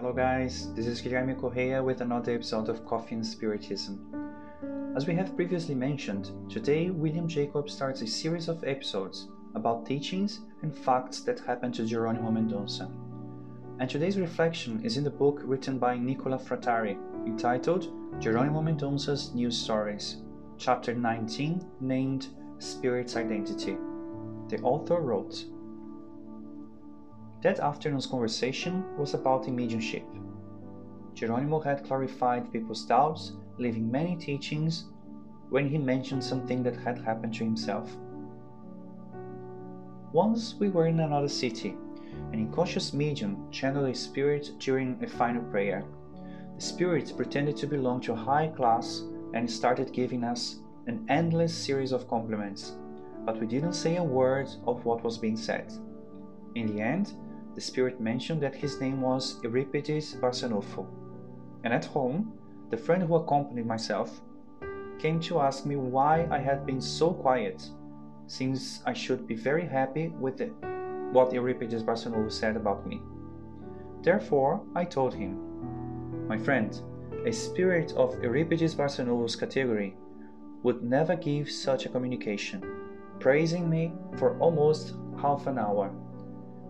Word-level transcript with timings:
Hello, 0.00 0.14
guys, 0.14 0.72
this 0.72 0.86
is 0.86 1.02
Guilherme 1.02 1.38
Correa 1.38 1.82
with 1.82 2.00
another 2.00 2.32
episode 2.32 2.70
of 2.70 2.86
Coffee 2.86 3.16
and 3.16 3.26
Spiritism. 3.26 3.98
As 4.96 5.06
we 5.06 5.14
have 5.14 5.36
previously 5.36 5.74
mentioned, 5.74 6.30
today 6.48 6.88
William 6.88 7.28
Jacob 7.28 7.68
starts 7.68 8.00
a 8.00 8.06
series 8.06 8.48
of 8.48 8.64
episodes 8.64 9.28
about 9.54 9.84
teachings 9.84 10.40
and 10.62 10.74
facts 10.74 11.20
that 11.24 11.40
happened 11.40 11.74
to 11.74 11.84
Geronimo 11.84 12.30
Mendonça. 12.30 12.90
And 13.78 13.90
today's 13.90 14.18
reflection 14.18 14.82
is 14.82 14.96
in 14.96 15.04
the 15.04 15.10
book 15.10 15.42
written 15.44 15.78
by 15.78 15.98
Nicola 15.98 16.38
Frattari 16.38 16.96
entitled 17.26 17.92
Geronimo 18.18 18.62
Mendonça's 18.62 19.34
New 19.34 19.50
Stories, 19.50 20.22
chapter 20.56 20.94
19, 20.94 21.62
named 21.82 22.28
Spirit's 22.58 23.16
Identity. 23.16 23.76
The 24.48 24.62
author 24.62 24.98
wrote 25.02 25.44
That 27.42 27.60
afternoon's 27.60 28.06
conversation 28.06 28.84
was 28.98 29.14
about 29.14 29.48
mediumship. 29.48 30.04
Geronimo 31.14 31.60
had 31.60 31.84
clarified 31.86 32.52
people's 32.52 32.84
doubts, 32.84 33.32
leaving 33.56 33.90
many 33.90 34.14
teachings 34.14 34.84
when 35.48 35.68
he 35.68 35.78
mentioned 35.78 36.22
something 36.22 36.62
that 36.62 36.76
had 36.76 36.98
happened 36.98 37.34
to 37.34 37.44
himself. 37.44 37.90
Once 40.12 40.54
we 40.58 40.68
were 40.68 40.86
in 40.86 41.00
another 41.00 41.28
city. 41.28 41.76
An 42.32 42.40
incautious 42.40 42.92
medium 42.92 43.50
channeled 43.50 43.88
a 43.88 43.94
spirit 43.94 44.50
during 44.58 45.02
a 45.02 45.06
final 45.06 45.42
prayer. 45.44 45.84
The 46.56 46.60
spirit 46.60 47.14
pretended 47.16 47.56
to 47.58 47.66
belong 47.66 48.00
to 48.02 48.12
a 48.12 48.16
high 48.16 48.48
class 48.48 49.02
and 49.32 49.50
started 49.50 49.92
giving 49.92 50.24
us 50.24 50.56
an 50.86 51.06
endless 51.08 51.54
series 51.54 51.92
of 51.92 52.08
compliments, 52.08 52.72
but 53.24 53.40
we 53.40 53.46
didn't 53.46 53.74
say 53.74 53.96
a 53.96 54.04
word 54.04 54.50
of 54.66 54.84
what 54.84 55.04
was 55.04 55.16
being 55.16 55.36
said. 55.36 55.72
In 56.56 56.66
the 56.66 56.82
end, 56.82 57.14
the 57.54 57.60
spirit 57.60 58.00
mentioned 58.00 58.40
that 58.42 58.54
his 58.54 58.80
name 58.80 59.00
was 59.00 59.40
Euripides 59.42 60.14
Barsanulfo, 60.14 60.86
and 61.64 61.72
at 61.72 61.84
home, 61.84 62.32
the 62.70 62.76
friend 62.76 63.02
who 63.02 63.16
accompanied 63.16 63.66
myself 63.66 64.20
came 64.98 65.18
to 65.20 65.40
ask 65.40 65.66
me 65.66 65.76
why 65.76 66.28
I 66.30 66.38
had 66.38 66.66
been 66.66 66.80
so 66.80 67.12
quiet, 67.12 67.68
since 68.26 68.82
I 68.86 68.92
should 68.92 69.26
be 69.26 69.34
very 69.34 69.66
happy 69.66 70.08
with 70.08 70.40
it, 70.40 70.52
what 71.12 71.32
Euripides 71.32 71.82
Barsanulfo 71.82 72.30
said 72.30 72.56
about 72.56 72.86
me. 72.86 73.00
Therefore, 74.02 74.62
I 74.74 74.84
told 74.84 75.14
him, 75.14 76.28
My 76.28 76.38
friend, 76.38 76.80
a 77.26 77.32
spirit 77.32 77.92
of 77.96 78.22
Euripides 78.22 78.74
Barsanulfo's 78.74 79.36
category 79.36 79.94
would 80.62 80.82
never 80.82 81.16
give 81.16 81.50
such 81.50 81.86
a 81.86 81.88
communication, 81.88 82.62
praising 83.18 83.68
me 83.68 83.92
for 84.16 84.38
almost 84.38 84.94
half 85.20 85.46
an 85.46 85.58
hour. 85.58 85.90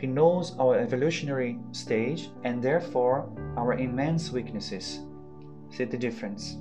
He 0.00 0.06
knows 0.06 0.56
our 0.58 0.78
evolutionary 0.78 1.58
stage 1.72 2.30
and 2.44 2.62
therefore 2.62 3.28
our 3.56 3.74
immense 3.74 4.30
weaknesses. 4.30 5.00
See 5.70 5.84
the 5.84 5.96
difference. 5.96 6.58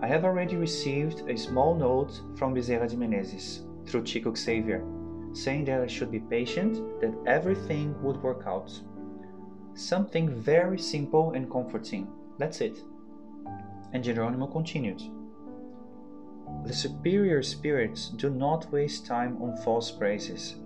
I 0.00 0.06
have 0.06 0.24
already 0.24 0.56
received 0.56 1.28
a 1.28 1.36
small 1.36 1.74
note 1.74 2.20
from 2.36 2.54
Bezerra 2.54 2.88
de 2.88 2.96
Menezes 2.96 3.62
through 3.86 4.04
Chico 4.04 4.34
Xavier, 4.34 4.84
saying 5.32 5.64
that 5.64 5.80
I 5.80 5.86
should 5.86 6.10
be 6.10 6.20
patient, 6.20 7.00
that 7.00 7.14
everything 7.26 8.00
would 8.02 8.22
work 8.22 8.44
out. 8.46 8.70
Something 9.74 10.28
very 10.28 10.78
simple 10.78 11.32
and 11.32 11.50
comforting. 11.50 12.08
That's 12.38 12.60
it. 12.60 12.78
And 13.92 14.04
Geronimo 14.04 14.46
continued. 14.46 15.02
The 16.64 16.72
superior 16.72 17.42
spirits 17.42 18.10
do 18.10 18.30
not 18.30 18.70
waste 18.70 19.06
time 19.06 19.40
on 19.42 19.56
false 19.56 19.90
praises. 19.90 20.56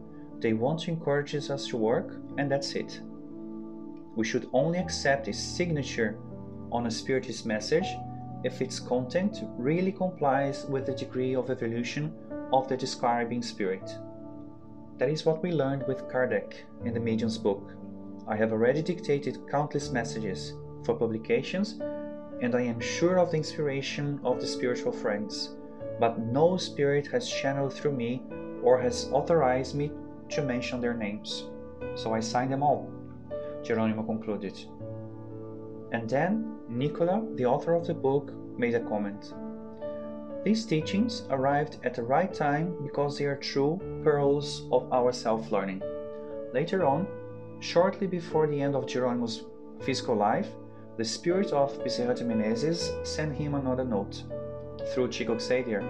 They 0.40 0.52
want 0.52 0.80
to 0.80 0.90
encourage 0.90 1.34
us 1.34 1.66
to 1.68 1.76
work, 1.76 2.16
and 2.38 2.50
that's 2.50 2.74
it. 2.74 3.00
We 4.14 4.24
should 4.24 4.48
only 4.52 4.78
accept 4.78 5.28
a 5.28 5.32
signature 5.32 6.16
on 6.70 6.86
a 6.86 6.90
spiritist 6.90 7.46
message 7.46 7.86
if 8.44 8.62
its 8.62 8.78
content 8.78 9.42
really 9.56 9.90
complies 9.90 10.64
with 10.66 10.86
the 10.86 10.94
degree 10.94 11.34
of 11.34 11.50
evolution 11.50 12.12
of 12.52 12.68
the 12.68 12.76
describing 12.76 13.42
spirit. 13.42 13.98
That 14.98 15.08
is 15.08 15.26
what 15.26 15.42
we 15.42 15.52
learned 15.52 15.86
with 15.88 16.08
Kardec 16.08 16.54
in 16.84 16.94
the 16.94 17.00
Medium's 17.00 17.38
book. 17.38 17.72
I 18.28 18.36
have 18.36 18.52
already 18.52 18.82
dictated 18.82 19.48
countless 19.50 19.90
messages 19.90 20.52
for 20.84 20.94
publications, 20.94 21.80
and 22.42 22.54
I 22.54 22.62
am 22.62 22.80
sure 22.80 23.18
of 23.18 23.30
the 23.32 23.38
inspiration 23.38 24.20
of 24.22 24.40
the 24.40 24.46
spiritual 24.46 24.92
friends, 24.92 25.56
but 25.98 26.20
no 26.20 26.56
spirit 26.56 27.08
has 27.08 27.28
channeled 27.28 27.72
through 27.72 27.92
me 27.92 28.22
or 28.62 28.80
has 28.80 29.08
authorized 29.12 29.74
me 29.74 29.90
to 30.30 30.42
mention 30.42 30.80
their 30.80 30.94
names. 30.94 31.44
So 31.94 32.14
I 32.14 32.20
signed 32.20 32.52
them 32.52 32.62
all, 32.62 32.90
Geronimo 33.62 34.02
concluded. 34.02 34.58
And 35.92 36.08
then 36.08 36.58
Nicola, 36.68 37.26
the 37.34 37.46
author 37.46 37.74
of 37.74 37.86
the 37.86 37.94
book, 37.94 38.32
made 38.58 38.74
a 38.74 38.80
comment. 38.80 39.32
These 40.44 40.66
teachings 40.66 41.24
arrived 41.30 41.78
at 41.84 41.94
the 41.94 42.02
right 42.02 42.32
time 42.32 42.76
because 42.82 43.18
they 43.18 43.24
are 43.24 43.36
true 43.36 43.80
pearls 44.04 44.66
of 44.70 44.92
our 44.92 45.12
self 45.12 45.50
learning. 45.50 45.82
Later 46.52 46.84
on, 46.84 47.06
shortly 47.60 48.06
before 48.06 48.46
the 48.46 48.60
end 48.60 48.74
of 48.74 48.86
Geronimo's 48.86 49.44
physical 49.80 50.14
life, 50.14 50.48
the 50.96 51.04
spirit 51.04 51.52
of 51.52 51.78
Bezerra 51.84 52.16
de 52.16 52.24
Menezes 52.24 53.06
sent 53.06 53.34
him 53.34 53.54
another 53.54 53.84
note 53.84 54.24
through 54.92 55.08
Chico 55.08 55.38
Xavier, 55.38 55.82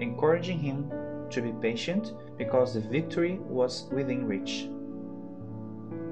encouraging 0.00 0.58
him 0.58 0.90
to 1.30 1.42
be 1.42 1.52
patient 1.52 2.12
because 2.36 2.74
the 2.74 2.80
victory 2.80 3.38
was 3.48 3.88
within 3.92 4.26
reach. 4.26 4.68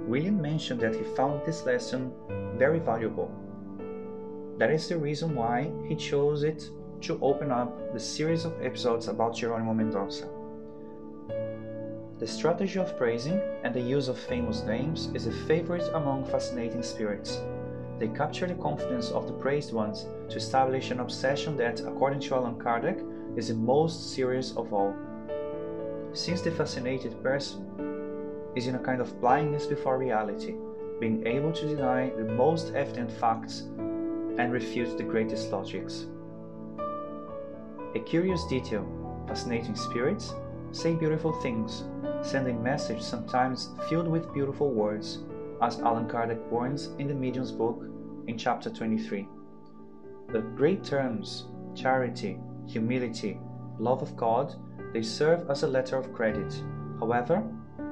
William 0.06 0.41
mentioned 0.41 0.81
that 0.81 0.94
he 0.94 1.03
found 1.16 1.44
this 1.44 1.65
lesson 1.65 2.12
very 2.56 2.78
valuable. 2.78 3.31
That 4.59 4.71
is 4.71 4.88
the 4.88 4.97
reason 4.97 5.34
why 5.34 5.71
he 5.88 5.97
chose 5.97 6.43
it 6.43 6.71
to 7.03 7.19
open 7.21 7.50
up 7.50 7.93
the 7.93 8.00
series 8.00 8.44
of 8.44 8.55
episodes 8.62 9.09
about 9.09 9.37
Geronimo 9.37 9.75
Mendonça. 9.75 10.28
The 12.19 12.26
strategy 12.26 12.78
of 12.78 12.97
praising 12.97 13.41
and 13.62 13.75
the 13.75 13.81
use 13.81 14.09
of 14.09 14.19
famous 14.19 14.62
names 14.62 15.10
is 15.12 15.26
a 15.26 15.32
favorite 15.47 15.91
among 15.93 16.25
fascinating 16.25 16.82
spirits. 16.82 17.41
They 17.99 18.09
capture 18.09 18.47
the 18.47 18.55
confidence 18.55 19.10
of 19.10 19.26
the 19.26 19.34
praised 19.34 19.72
ones 19.72 20.06
to 20.31 20.37
establish 20.37 20.91
an 20.91 21.00
obsession 21.00 21.56
that, 21.59 21.81
according 21.81 22.21
to 22.21 22.34
Allan 22.34 22.55
Kardec, 22.55 23.37
is 23.37 23.49
the 23.49 23.55
most 23.55 24.15
serious 24.15 24.56
of 24.56 24.72
all. 24.72 24.94
Since 26.16 26.41
the 26.41 26.50
fascinated 26.50 27.22
person 27.22 28.50
is 28.54 28.69
in 28.69 28.75
a 28.75 28.78
kind 28.78 29.03
of 29.03 29.21
blindness 29.21 29.66
before 29.66 29.99
reality, 29.99 30.54
being 30.99 31.27
able 31.27 31.53
to 31.53 31.69
deny 31.69 32.09
the 32.09 32.25
most 32.25 32.72
evident 32.75 33.12
facts 33.12 33.69
and 34.38 34.50
refute 34.50 34.97
the 34.97 35.05
greatest 35.05 35.53
logics. 35.53 36.06
A 37.94 37.99
curious 38.06 38.47
detail 38.47 38.88
fascinating 39.28 39.76
spirits 39.76 40.32
say 40.72 40.94
beautiful 40.94 41.32
things, 41.43 41.84
sending 42.22 42.62
message 42.62 43.03
sometimes 43.03 43.69
filled 43.91 44.09
with 44.09 44.32
beautiful 44.32 44.71
words, 44.71 45.19
as 45.60 45.81
Allan 45.81 46.09
Kardec 46.09 46.43
warns 46.49 46.87
in 46.99 47.09
the 47.09 47.15
Medium's 47.15 47.53
book 47.53 47.84
in 48.26 48.38
chapter 48.38 48.71
23. 48.71 49.28
The 50.32 50.41
great 50.41 50.82
terms, 50.82 51.44
charity, 51.75 52.38
humility, 52.67 53.38
love 53.79 54.00
of 54.00 54.17
God, 54.17 54.55
they 54.96 55.02
serve 55.02 55.50
as 55.50 55.62
a 55.62 55.69
letter 55.69 55.98
of 55.98 56.10
credit. 56.14 56.62
However, 56.98 57.44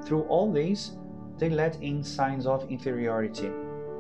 through 0.04 0.22
all 0.22 0.50
these, 0.50 0.92
they 1.36 1.50
let 1.50 1.82
in 1.82 2.02
signs 2.02 2.46
of 2.46 2.70
inferiority, 2.70 3.48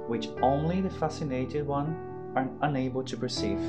which 0.08 0.30
only 0.40 0.80
the 0.80 0.88
fascinated 0.88 1.66
one 1.66 1.94
are 2.34 2.48
unable 2.62 3.02
to 3.04 3.14
perceive. 3.18 3.60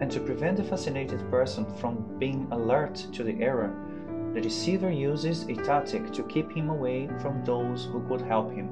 And 0.00 0.10
to 0.10 0.20
prevent 0.20 0.56
the 0.56 0.64
fascinated 0.64 1.30
person 1.30 1.66
from 1.74 2.18
being 2.18 2.48
alert 2.50 2.94
to 3.12 3.22
the 3.22 3.42
error, 3.42 3.76
the 4.32 4.40
deceiver 4.40 4.90
uses 4.90 5.42
a 5.42 5.54
tactic 5.56 6.14
to 6.14 6.22
keep 6.22 6.50
him 6.52 6.70
away 6.70 7.10
from 7.20 7.44
those 7.44 7.84
who 7.84 8.02
could 8.08 8.22
help 8.22 8.54
him, 8.54 8.70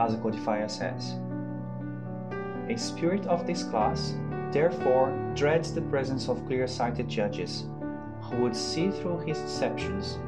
as 0.00 0.14
the 0.14 0.22
codifier 0.22 0.70
says. 0.70 1.16
A 2.70 2.78
spirit 2.78 3.26
of 3.26 3.46
this 3.46 3.64
class, 3.64 4.14
therefore, 4.52 5.12
dreads 5.34 5.74
the 5.74 5.82
presence 5.82 6.30
of 6.30 6.46
clear 6.46 6.66
sighted 6.66 7.10
judges, 7.10 7.66
who 8.28 8.42
would 8.42 8.56
see 8.56 8.90
through 8.90 9.18
his 9.20 9.38
deceptions 9.40 10.18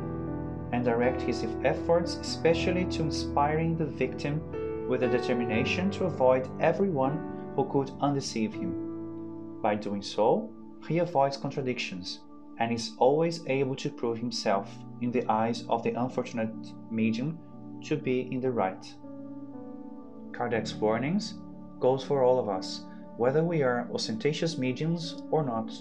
and 0.73 0.85
direct 0.85 1.21
his 1.21 1.45
efforts 1.65 2.17
especially 2.17 2.85
to 2.87 3.03
inspiring 3.03 3.77
the 3.77 3.85
victim 3.85 4.41
with 4.89 5.03
a 5.03 5.09
determination 5.09 5.91
to 5.91 6.05
avoid 6.05 6.49
everyone 6.61 7.53
who 7.55 7.65
could 7.71 7.91
undeceive 8.01 8.53
him. 8.53 9.61
By 9.63 9.75
doing 9.75 10.03
so, 10.03 10.51
he 10.89 10.99
avoids 10.99 11.37
contradictions 11.37 12.21
and 12.59 12.73
is 12.73 12.93
always 12.99 13.47
able 13.47 13.75
to 13.77 13.91
prove 13.91 14.19
himself, 14.19 14.69
in 15.01 15.11
the 15.11 15.25
eyes 15.31 15.65
of 15.69 15.83
the 15.83 15.93
unfortunate 15.93 16.55
medium, 16.91 17.39
to 17.85 17.97
be 17.97 18.29
in 18.33 18.41
the 18.41 18.51
right. 18.51 18.95
Kardec's 20.33 20.75
warnings 20.75 21.35
goes 21.79 22.05
for 22.05 22.23
all 22.23 22.39
of 22.39 22.49
us, 22.49 22.85
whether 23.17 23.43
we 23.43 23.63
are 23.63 23.89
ostentatious 23.93 24.59
mediums 24.59 25.23
or 25.31 25.43
not. 25.43 25.73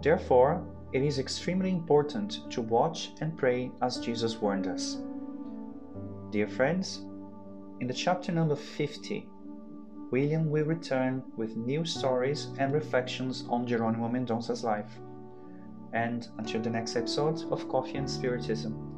Therefore, 0.00 0.64
it 0.92 1.02
is 1.02 1.18
extremely 1.18 1.70
important 1.70 2.50
to 2.50 2.60
watch 2.60 3.12
and 3.20 3.36
pray 3.36 3.70
as 3.80 3.98
Jesus 3.98 4.36
warned 4.36 4.66
us. 4.66 4.98
Dear 6.30 6.46
friends, 6.46 7.00
In 7.80 7.88
the 7.88 7.94
chapter 7.94 8.30
number 8.30 8.54
50, 8.54 9.28
William 10.10 10.50
will 10.50 10.66
return 10.66 11.22
with 11.36 11.56
new 11.56 11.84
stories 11.84 12.48
and 12.58 12.72
reflections 12.72 13.44
on 13.48 13.66
Geronimo 13.66 14.08
Mendonça's 14.08 14.62
life. 14.62 15.00
And 15.94 16.28
until 16.38 16.60
the 16.60 16.70
next 16.70 16.94
episode 16.94 17.50
of 17.50 17.68
Coffee 17.68 17.96
and 17.96 18.08
Spiritism, 18.08 18.91